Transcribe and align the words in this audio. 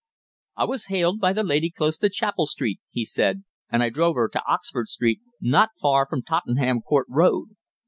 "I 0.55 0.65
was 0.65 0.87
hailed 0.87 1.19
by 1.19 1.31
the 1.31 1.43
lady 1.43 1.69
close 1.69 1.99
to 1.99 2.09
Chapel 2.09 2.47
Street," 2.47 2.79
he 2.89 3.05
said, 3.05 3.43
"and 3.69 3.83
I 3.83 3.89
drove 3.89 4.17
'er 4.17 4.29
to 4.29 4.41
Oxford 4.51 4.87
Street, 4.87 5.19
not 5.39 5.69
far 5.79 6.07
from 6.09 6.23
Tottenham 6.23 6.81
Court 6.81 7.05
Road. 7.07 7.49